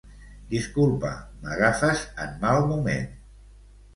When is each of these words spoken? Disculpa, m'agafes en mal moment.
Disculpa, 0.53 1.09
m'agafes 1.43 2.01
en 2.25 2.33
mal 2.45 2.65
moment. 2.71 3.07